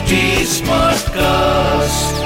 HD 0.00 0.18
Smartcast. 0.48 2.20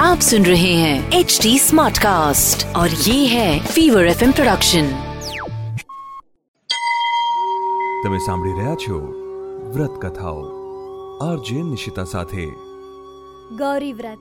आप 0.00 0.20
सुन 0.20 0.46
रहे 0.46 0.72
हैं 0.74 1.12
एच 1.12 1.38
डी 1.42 1.52
स्मार्ट 1.58 1.98
कास्ट 1.98 2.64
और 2.76 2.96
ये 3.02 3.14
है 3.26 3.50
फीवर 3.66 4.08
एफ 4.08 4.24
प्रोडक्शन 4.32 4.88
તમે 8.02 8.18
સાંભળી 8.20 8.56
રહ્યા 8.56 8.74
છો 8.78 8.98
વ્રત 9.70 10.02
કથાઓ 10.02 10.42
આરજે 11.22 11.62
નિશિતા 11.68 12.08
સાથે 12.08 12.48
ગૌરી 13.56 13.94
વ્રત 13.94 14.20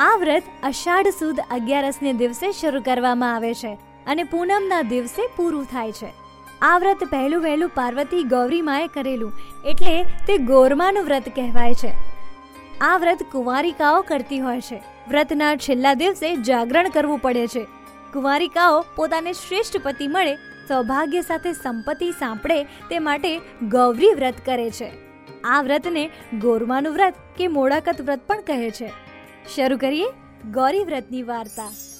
આ 0.00 0.14
વ્રત 0.18 0.56
અષાઢ 0.64 1.12
સુદ 1.14 1.44
અગિયારસને 1.50 2.16
દિવસે 2.16 2.48
શરૂ 2.54 2.84
કરવામાં 2.84 3.34
આવે 3.34 3.54
છે 3.56 3.76
અને 4.06 4.24
પૂનમના 4.28 4.82
દિવસે 4.90 5.22
પૂરું 5.36 5.70
થાય 5.70 6.00
છે 6.00 6.14
આ 6.61 6.77
વ્રત 6.77 7.03
પહેલું 7.03 7.41
વહેલું 7.41 7.69
પાર્વતી 7.69 8.23
ગૌરી 8.23 8.61
માએ 8.61 8.87
કરેલું, 8.87 9.33
એટલે 9.65 10.03
તે 10.03 10.37
ગોરમાનું 10.37 11.03
વ્રત 11.03 11.29
કહેવાય 11.35 11.73
છે. 11.73 11.93
આ 12.81 12.97
વ્રત 12.97 13.23
કુંવારિકાઓ 13.31 14.01
કરતી 14.01 14.39
હોય 14.39 14.61
છે. 14.61 14.81
વ્રતના 15.07 15.55
છેલ્લા 15.55 15.93
દિવસે 15.93 16.35
જાગરણ 16.35 16.89
કરવું 16.89 17.19
પડે 17.19 17.47
છે. 17.47 17.65
કુંવારિકાઓ 18.13 18.85
પોતાને 18.95 19.33
શ્રેષ્ઠ 19.33 19.77
પતિ 19.83 20.07
મળે, 20.07 20.35
સૌભાગ્ય 20.67 21.21
સાથે 21.21 21.53
સંપત્તિ 21.53 22.11
સાંપડે 22.11 22.63
તે 22.63 22.99
માટે 22.99 23.41
ગૌરી 23.63 24.13
વ્રત 24.13 24.35
કરે 24.45 24.69
છે. 24.69 24.91
આ 25.43 25.61
વ્રતને 25.61 26.09
ગોરમાનું 26.33 26.93
વ્રત 26.93 27.13
કે 27.37 27.47
મોડાકત 27.47 28.01
વ્રત 28.01 28.19
પણ 28.27 28.41
કહે 28.41 28.71
છે. 28.71 28.91
શરૂ 29.55 29.77
કરીએ 29.77 30.05
ગૌરી 30.51 30.83
વ્રતની 30.83 31.23
વાર્તા. 31.23 31.94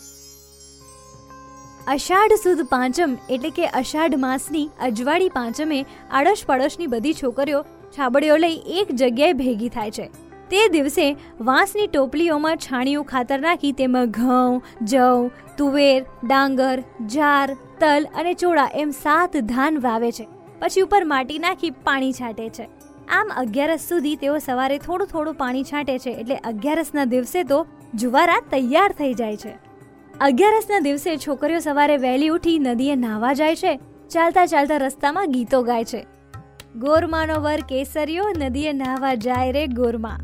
અષાઢ 1.88 2.34
સુદ 2.44 2.62
પાંચમ 2.62 3.12
એટલે 3.30 3.49
કે 3.49 3.66
અષાઢ 3.66 4.16
માસની 4.17 4.70
અજવાળી 4.81 5.30
પાંચમે 5.30 5.85
આડોશ 6.12 6.45
પડોશની 6.45 6.88
બધી 6.88 7.13
છોકરીઓ 7.13 7.66
છાબડીઓ 7.98 8.38
લઈ 8.38 8.62
એક 8.67 8.88
જગ્યાએ 8.91 9.34
ભેગી 9.34 9.70
થાય 9.70 9.91
છે. 9.91 10.05
તે 10.49 10.68
દિવસે 10.68 11.18
વાંસની 11.41 11.87
ટોપલીઓમાં 11.87 12.57
છાણિયું 12.57 13.05
ખાતર 13.05 13.40
નાખી 13.40 13.71
તેમાં 13.71 14.05
ઘઉં, 14.05 14.62
જવ, 14.82 15.29
તુવેર, 15.57 16.05
ડાંગર, 16.23 16.84
જાર, 17.07 17.57
તલ 17.79 18.07
અને 18.15 18.34
ચોળા 18.34 18.70
એમ 18.73 18.91
સાત 18.91 19.38
ધાન 19.38 19.77
વાવે 19.79 20.12
છે. 20.12 20.27
પછી 20.60 20.82
ઉપર 20.82 21.04
માટી 21.04 21.40
નાખી 21.40 21.70
પાણી 21.70 22.13
છાંટે 22.13 22.49
છે. 22.49 22.67
આમ 23.10 23.27
અગિયારસ 23.38 23.88
સુધી 23.90 24.15
તેઓ 24.15 24.38
સવારે 24.38 24.77
થોડું 24.77 25.07
થોડું 25.07 25.34
પાણી 25.34 25.63
છાંટે 25.63 25.98
છે 25.98 26.10
એટલે 26.10 26.35
અગિયારસના 26.35 27.05
દિવસે 27.05 27.43
તો 27.43 27.67
જુવારા 27.93 28.41
તૈયાર 28.51 28.91
થઈ 28.91 29.13
જાય 29.13 29.38
છે. 29.38 29.65
અગિયારસના 30.21 30.80
દિવસે 30.80 31.18
છોકરીઓ 31.18 31.60
સવારે 31.60 31.98
વહેલી 31.98 32.27
ઉઠી 32.27 32.60
નદીએ 32.60 32.96
નાહવા 32.96 33.34
જાય 33.34 33.55
છે. 33.55 33.80
ચાલતા 34.10 34.46
ચાલતા 34.46 34.77
રસ્તામાં 34.77 35.32
ગીતો 35.32 35.63
ગાય 35.63 35.84
છે. 35.84 36.05
ગોરમાનો 36.76 37.41
વર 37.41 37.60
કેસરીઓ 37.70 38.24
નદીએ 38.38 38.74
નાહવા 38.74 39.13
જાય 39.13 39.52
રે 39.52 39.68
ગોરમા. 39.68 40.18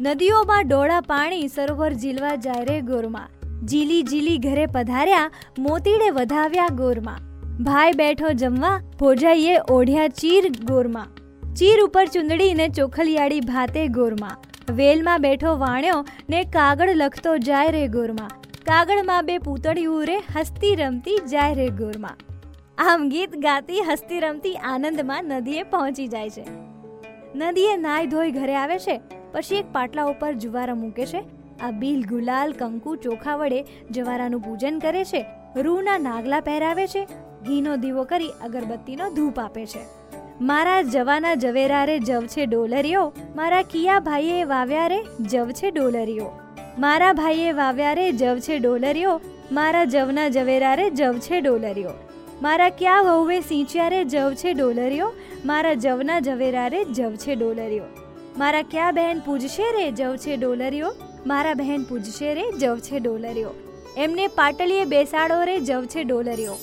નદીઓમાં 0.00 0.68
ડોળા 0.68 1.00
પાણી 1.00 1.48
સરોવર 1.48 1.92
ઝીલવા 1.92 2.34
જાય 2.34 2.64
રે 2.64 2.80
ગોરમા. 2.80 3.28
જીલી 3.64 4.02
જીલી 4.02 4.38
ઘરે 4.38 4.66
પધાર્યા, 4.66 5.30
મોતીડે 5.58 6.10
વધાવ્યા 6.10 6.68
ગોરમા. 6.72 7.18
ભાઈ 7.60 7.92
બેઠો 7.92 8.32
જમવા, 8.32 8.80
ભોજાઈએ 8.98 9.56
ઓઢ્યા 9.70 10.08
ચીર 10.08 10.50
ગોરમા. 10.64 11.06
ચીર 11.56 11.80
ઉપર 11.80 12.06
ચુંદડી 12.06 12.54
ને 12.54 12.68
ચોખલિયાળી 12.68 13.40
ભાતે 13.40 13.88
ગોરમા. 13.88 14.36
વેલમાં 14.70 15.20
બેઠો 15.20 15.58
વાણ્યો 15.58 16.04
ને 16.30 16.44
કાગળ 16.44 16.90
લખતો 16.94 17.38
જાય 17.38 17.70
રે 17.70 17.88
ગોરમા. 17.88 18.28
કાગળમાં 18.68 19.26
બે 19.26 19.38
પૂતળીયું 19.38 20.06
રે 20.06 20.16
હસતી 20.36 20.74
રમતી 20.74 21.18
જાય 21.30 21.54
રે 21.54 21.68
ગોરમાં. 21.68 22.16
આમ 22.78 23.08
ગીત 23.08 23.36
ગાતી 23.36 23.80
હસતી 23.80 24.20
રમતી 24.20 24.54
આનંદમાં 24.54 25.24
નદીએ 25.24 25.62
પહોંચી 25.62 26.08
જાય 26.08 26.30
છે. 26.30 26.44
નદીએ 27.34 27.76
નાય 27.76 28.06
ધોઈ 28.06 28.30
ઘરે 28.30 28.56
આવે 28.56 28.78
છે, 28.78 29.00
પછી 29.32 29.54
એક 29.54 29.72
પાટલા 29.72 30.04
ઉપર 30.04 30.32
જુવારા 30.32 30.74
મૂકે 30.74 31.06
છે. 31.06 31.20
આ 31.62 31.70
બિલ 31.70 32.02
ગુલાલ, 32.04 32.52
કંકુ, 32.52 32.96
ચોખા 32.96 33.36
વડે 33.36 33.64
જવારાનું 33.90 34.40
પૂજન 34.40 34.78
કરે 34.78 35.04
છે. 35.04 35.24
રૂના 35.56 35.98
નાગલા 35.98 36.40
પહેરાવે 36.40 36.86
છે. 36.86 37.06
ઘીનો 37.46 37.76
દીવો 37.76 38.04
કરી 38.04 38.28
અગરબત્તીનો 38.42 39.10
ધૂપ 39.10 39.40
આપે 39.40 39.66
છે. 39.66 39.80
મારા 40.40 40.82
જવાના 40.82 41.34
જવેરા 41.34 41.84
રે 41.84 41.98
જવ 41.98 42.26
છે 42.26 42.46
ડોલરીઓ, 42.46 43.12
મારા 43.36 43.62
કિયા 43.62 44.00
ભાઈએ 44.00 44.44
વાવ્યા 44.44 44.86
રે 44.86 45.00
જવ 45.20 45.50
છે 45.50 45.70
ડોલરીઓ. 45.70 46.30
મારા 46.78 47.12
ભાઈએ 47.12 47.52
વાવ્યા 47.52 47.94
રે 47.94 48.12
જવ 48.12 48.38
છે 48.38 48.58
ડોલર્યો 48.58 49.20
મારા 49.52 49.84
જવના 49.84 50.28
જવેરા 50.28 50.74
રે 50.74 50.90
જવ 50.90 51.18
છે 51.18 51.40
ડોલર્યો 51.40 51.94
મારા 52.42 52.68
ક્યાં 52.70 53.04
વહુએ 53.04 53.40
સિંચ્યા 53.40 53.88
રે 53.88 54.04
જવ 54.04 54.34
છે 54.34 54.52
ડોલર્યો 54.52 55.08
મારા 55.44 55.74
જવના 55.74 56.20
જવેરા 56.20 56.68
રે 56.68 56.84
જવ 56.84 57.16
છે 57.16 57.34
ડોલર્યો 57.34 57.84
મારા 58.38 58.62
ક્યાં 58.62 58.94
બહેન 58.94 59.20
પૂજશે 59.20 59.72
રે 59.72 59.92
જવ 59.92 60.16
છે 60.16 60.36
ડોલર્યો 60.36 60.92
મારા 61.26 61.54
બહેન 61.54 61.82
પૂજશે 61.82 62.34
રે 62.34 62.44
જવ 62.60 62.78
છે 62.78 62.98
ડોલર્યો 62.98 63.50
એમને 63.96 64.26
પાટલીએ 64.26 64.84
બેસાડો 64.84 65.44
રે 65.44 65.60
જવ 65.60 65.84
છે 65.84 66.04
ડોલર્યો 66.04 66.54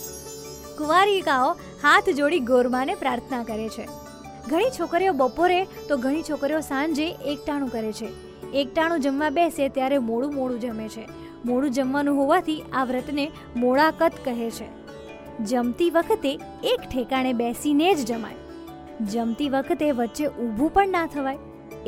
કુંવારિકાઓ 0.77 1.51
હાથ 1.83 2.09
જોડી 2.09 2.39
ગોરમાને 2.39 2.95
પ્રાર્થના 2.95 3.43
કરે 3.43 3.67
છે. 3.69 3.85
ઘણી 4.47 4.71
છોકરીઓ 4.79 5.13
બપોરે 5.13 5.63
તો 5.89 5.97
ઘણી 5.97 6.21
છોકરીઓ 6.21 6.59
સાંજે 6.59 7.07
એકટાણું 7.25 7.69
કરે 7.69 7.91
છે. 7.91 8.34
એકટાણું 8.55 8.99
જમવા 8.99 9.29
બેસે 9.29 9.69
ત્યારે 9.69 9.97
મોડું 9.97 10.33
મોડું 10.33 10.59
જમે 10.59 10.87
છે. 10.87 11.07
મોડું 11.45 11.71
જમવાનું 11.71 12.17
હોવાથી 12.17 12.63
આ 12.73 12.83
વ્રતને 12.83 13.31
મોડાકત 13.55 14.11
કહે 14.25 14.49
છે. 14.49 14.67
જમતી 15.43 15.89
વખતે 15.89 16.39
એક 16.63 16.79
ઠેકાણે 16.91 17.33
બેસીને 17.33 17.95
જ 17.95 18.05
જમાય. 18.05 18.33
જમતી 19.05 19.49
વખતે 19.49 19.91
વચ્ચે 19.91 20.27
ઊભું 20.27 20.73
પણ 20.73 20.89
ના 20.89 21.07
થવાય. 21.07 21.37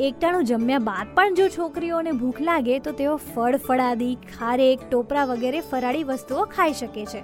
એકટાણું 0.00 0.44
જમ્યા 0.44 0.78
બાદ 0.78 1.06
પણ 1.14 1.34
જો 1.34 1.48
છોકરીઓને 1.48 2.12
ભૂખ 2.12 2.40
લાગે 2.40 2.78
તો 2.78 2.92
તેઓ 2.92 3.16
ફળ 3.16 3.56
ફળાદી, 3.56 4.14
ખારેક, 4.14 4.90
ટોપરા 4.90 5.24
વગેરે 5.24 5.60
ફરાળી 5.60 6.04
વસ્તુઓ 6.04 6.44
ખાઈ 6.44 6.72
શકે 6.72 7.06
છે. 7.06 7.22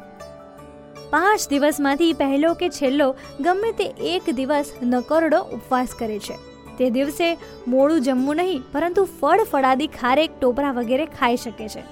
પાંચ 1.10 1.50
દિવસમાંથી 1.50 2.12
પહેલો 2.12 2.54
કે 2.54 2.68
છેલ્લો 2.68 3.14
ગમે 3.40 3.72
તે 3.72 3.84
એક 3.84 4.34
દિવસ 4.34 4.72
નકરડો 4.82 5.40
ઉપવાસ 5.42 5.88
કરે 5.98 6.18
છે. 6.18 6.53
તે 6.78 6.90
દિવસે 6.90 7.28
મોડું 7.68 8.00
જમવું 8.00 8.36
નહીં, 8.36 8.64
પરંતુ 8.72 9.04
ફળ 9.04 9.44
ફળાદી 9.44 9.86
ખારેક 9.86 10.40
ટોપરા 10.40 10.72
વગેરે 10.72 11.06
ખાઈ 11.06 11.36
શકે 11.36 11.68
છે. 11.68 11.84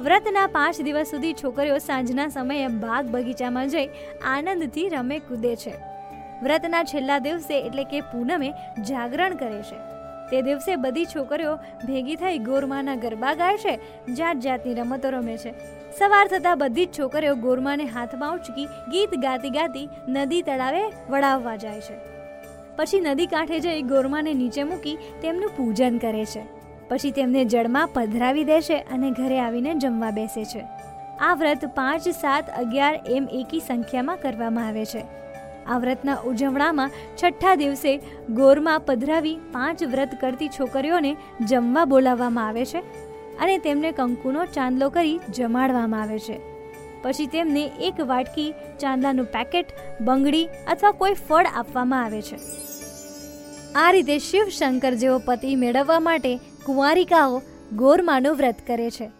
વ્રતના 0.00 0.46
પાંચ 0.46 0.80
દિવસ 0.80 1.10
સુધી 1.10 1.32
છોકરીઓ 1.32 1.78
સાંજના 1.78 2.28
સમયે 2.28 2.68
બાગ 2.84 3.10
બગીચામાં 3.10 3.68
જઈ 3.68 3.88
આનંદથી 4.34 4.86
રમે 4.88 5.18
કૂદે 5.18 5.56
છે. 5.56 5.74
વ્રતના 6.42 6.84
છેલ્લા 6.84 7.18
દિવસે 7.18 7.54
એટલે 7.58 7.84
કે 7.84 8.00
પૂનમે 8.12 8.48
જાગરણ 8.84 9.36
કરે 9.36 9.60
છે. 9.62 9.78
તે 10.30 10.42
દિવસે 10.42 10.72
બધી 10.76 11.06
છોકરીઓ 11.06 11.52
ભેગી 11.86 12.16
થઈ 12.16 12.38
ગોરમાના 12.38 12.96
ગરબા 12.96 13.34
ગાય 13.34 13.58
છે 13.58 13.74
જાત 14.14 14.36
જાતની 14.38 14.74
રમતો 14.74 15.10
રમે 15.10 15.36
છે. 15.36 15.54
સવાર 15.98 16.26
થતાં 16.28 16.58
બધી 16.58 16.86
જ 16.86 16.98
છોકરીઓ 16.98 17.34
ગોરમાને 17.34 17.86
હાથમાં 17.86 18.34
ઉચકી 18.34 18.66
ગીત 18.90 19.14
ગાતી 19.20 19.50
ગાતી 19.50 19.86
નદી 20.08 20.42
તળાવે 20.42 20.82
વડાવવા 21.10 21.56
જાય 21.56 21.80
છે. 21.80 22.13
પછી 22.76 23.00
નદી 23.00 23.26
કાંઠે 23.26 23.60
જઈ 23.60 23.82
ગોરમાને 23.82 24.34
નીચે 24.34 24.64
મૂકી 24.64 24.96
તેમનું 25.22 25.50
પૂજન 25.56 25.98
કરે 25.98 26.24
છે. 26.24 26.42
પછી 26.88 27.10
તેમને 27.10 27.44
જળમાં 27.44 27.88
પધરાવી 27.88 28.44
દે 28.44 28.60
છે 28.60 28.78
અને 28.94 29.10
ઘરે 29.10 29.40
આવીને 29.40 29.74
જમવા 29.74 30.10
બેસે 30.10 30.44
છે. 30.44 30.64
આ 31.20 31.34
વ્રત 31.34 31.64
પાંચ 31.74 32.08
સાત 32.20 32.48
અગિયાર 32.58 32.94
એમ 33.06 33.28
એકી 33.32 33.60
સંખ્યામાં 33.60 34.18
કરવામાં 34.18 34.66
આવે 34.66 34.84
છે. 34.84 35.04
આ 35.66 35.78
વ્રતના 35.78 36.16
ઉજવણામાં 36.30 36.90
છઠ્ઠા 37.16 37.54
દિવસે 37.54 38.00
ગોરમાં 38.30 38.80
પધરાવી 38.80 39.36
પાંચ 39.52 39.82
વ્રત 39.82 40.14
કરતી 40.20 40.48
છોકરીઓને 40.48 41.16
જમવા 41.48 41.84
બોલાવવામાં 41.84 42.46
આવે 42.46 42.64
છે 42.64 42.82
અને 43.38 43.58
તેમને 43.58 43.92
કંકુનો 43.92 44.44
ચાંદલો 44.44 44.90
કરી 44.90 45.20
જમાડવામાં 45.28 46.02
આવે 46.02 46.18
છે. 46.18 46.53
પછી 47.04 47.26
તેમને 47.26 47.64
એક 47.80 48.00
વાટકી 48.00 48.50
ચાંદલાનું 48.80 49.26
પેકેટ, 49.26 49.72
બંગડી 50.00 50.48
અથવા 50.68 50.90
કોઈ 50.90 51.14
ફળ 51.14 51.46
આપવામાં 51.54 52.04
આવે 52.04 52.22
છે. 52.22 52.38
આ 53.74 53.90
રીતે 53.90 54.18
શિવ 54.18 54.48
શંકર 54.48 54.94
જેવો 54.94 55.18
પતિ 55.18 55.56
મેળવવા 55.56 56.00
માટે 56.00 56.36
કુંવારિકાઓ 56.36 57.42
ગોરમાનું 57.72 58.36
વ્રત 58.36 58.66
કરે 58.66 58.90
છે. 58.90 59.10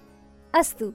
અસ્તુ. 0.55 0.95